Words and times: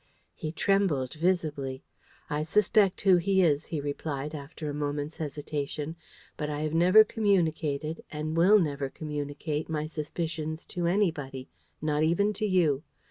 He 0.33 0.51
trembled 0.51 1.13
visibly. 1.13 1.83
"I 2.27 2.41
suspect 2.41 3.01
who 3.01 3.17
he 3.17 3.43
is," 3.43 3.67
he 3.67 3.79
replied, 3.79 4.33
after 4.33 4.67
a 4.67 4.73
moment's 4.73 5.17
hesitation. 5.17 5.95
"But 6.37 6.49
I 6.49 6.61
have 6.61 6.73
never 6.73 7.03
communicated, 7.03 8.03
and 8.09 8.35
will 8.35 8.57
never 8.57 8.89
communicate, 8.89 9.69
my 9.69 9.85
suspicions 9.85 10.65
to 10.73 10.87
anybody, 10.87 11.49
not 11.83 12.01
even 12.01 12.33
to 12.33 12.47
you. 12.47 12.81